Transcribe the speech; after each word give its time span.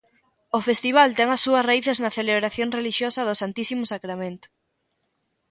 O 0.57 0.59
festival 0.67 1.09
ten 1.17 1.29
as 1.35 1.43
súas 1.45 1.67
raíces 1.69 1.97
na 2.03 2.15
celebración 2.19 2.69
relixiosa 2.77 3.21
do 3.27 3.39
Santísimo 3.41 3.83
Sacramento. 3.93 4.47